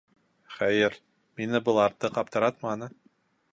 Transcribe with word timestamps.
Хәйер, 0.53 0.97
мине 1.41 1.61
был 1.69 1.81
артыҡ 1.83 2.19
аптыратманы. 2.25 2.91